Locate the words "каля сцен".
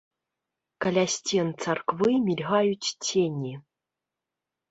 0.85-1.47